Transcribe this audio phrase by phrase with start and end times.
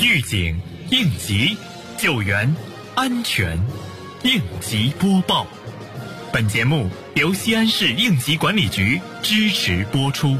[0.00, 0.58] 预警、
[0.90, 1.56] 应急、
[1.98, 2.54] 救援、
[2.94, 3.58] 安全，
[4.22, 5.46] 应急播报。
[6.32, 10.36] 本节目由西安市应急管理局支持播出。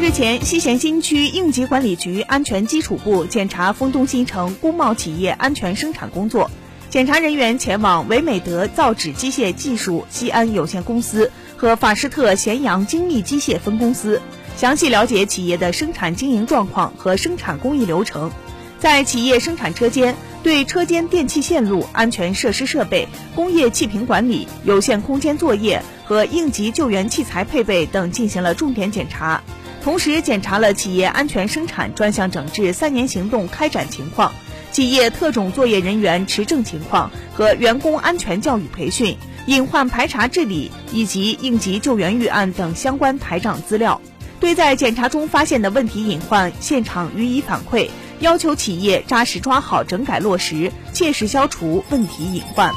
[0.00, 6.50] 日前，西咸新区应急管理局安全基础部检查丰东新城工贸企业安全生产工作。
[6.90, 14.20] 检查人员前往唯美德造纸机械技术西安有限公司和法士特咸阳精密机械分公司，
[14.56, 18.30] 详细了解企业的生产经营状况和生产工艺流程。
[18.78, 29.40] 在企业生产车间，对车间电气线路、安全设施设备、工业气瓶管理、有限空间作业和应急救援器材配备等进行了重点检查，
[29.84, 34.32] 同时检查了企业安全生产专项整治三年行动开展情况。
[34.72, 44.00] 企业特种作业人员持证情况和员工安全教育培训、隐患排查治理以及应急救援预案等相关台账资料，
[44.42, 47.88] 对在检查中发现的问题隐患，现场予以反馈，
[48.18, 52.72] 要求企业扎实抓好整改落实，切实消除问题隐患。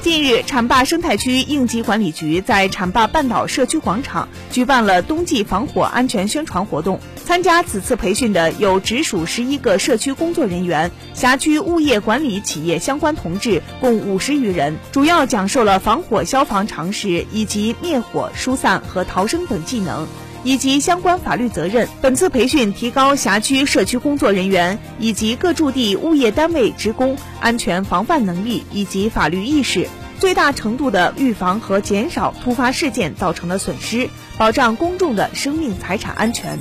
[0.00, 6.98] 近日，浐灞生态区应急管理局在浐灞半岛社区广场举办了冬季防火安全宣传活动。
[7.24, 20.08] 参加此次培训的有直属十一个社区工作人员、辖区物业管理企业相关同志共五十余人，主要讲授了防火消防常识以及灭火、疏散和逃生等技能，
[20.44, 21.88] 以及相关法律责任。
[22.00, 36.58] 本次培训提高辖区社区工作人员以及各驻地物业单位职工安全防范能力以及法律意识，最大程度的预防和减少突发事件造成的损失，保障公众的生命财产安全。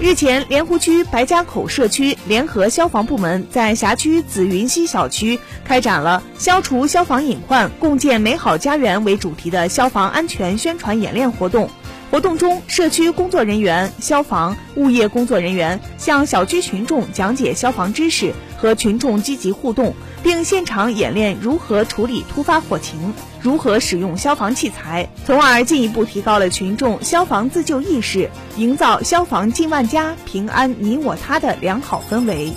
[0.00, 11.70] 日前，莲湖区白家口社区联合消防部门在辖区紫云溪小区开展了“消除消防隐患，共建美好家园”为主题的消防安全宣传演练活动。
[12.12, 19.94] 活动中，社区工作人员、消防、物业工作人员向小区群众讲解消防知识，和群众积极互动。
[20.22, 32.52] 并现场演练如何处理突发火情，如何使用消防器材，从而进一步提高了群众消防自救意识，营造消防进万家、平安你我他的良好氛围。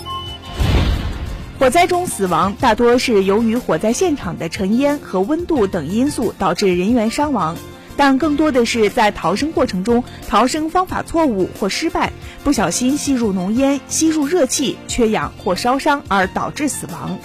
[1.58, 7.56] 火灾中死亡大多是由于火灾现场的尘烟和温度等因素导致人员伤亡，
[7.96, 12.12] 但更多的是在逃生过程中逃生方法错误或失败，
[12.44, 17.18] 不小心吸入浓烟、吸入热气、缺氧或烧伤而导致死亡。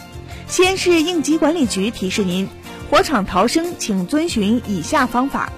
[0.48, 2.48] 西安市应急管理局提示您：
[2.90, 5.52] 火场逃生，请遵循以下方法：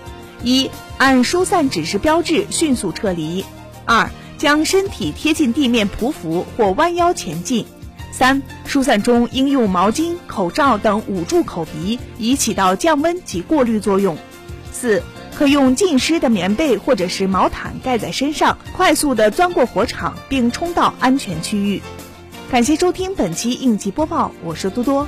[0.44, 3.44] 一、按疏散指示标志迅速撤离；
[3.86, 7.66] 二、将身体贴近地面匍匐或弯腰前进；
[8.12, 14.16] 三、疏散中应用毛巾、口罩等捂住口鼻，以起到降温及过滤作用；
[14.74, 15.02] 四、
[15.36, 21.82] 可用浸湿的棉被或者是毛毯盖在身上，快速的钻过火场并冲到安全区域。
[22.52, 25.08] 感谢收听本期应急播报，我是多多。